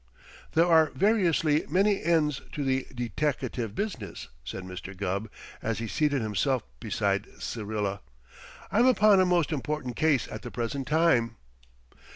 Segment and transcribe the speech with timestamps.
[0.53, 4.97] "There are variously many ends to the deteckative business," said Mr.
[4.97, 5.29] Gubb,
[5.61, 8.01] as he seated himself beside Syrilla.
[8.71, 11.35] "I'm upon a most important case at the present time."